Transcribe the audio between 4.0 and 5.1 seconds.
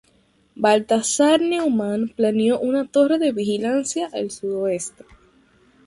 al sudoeste.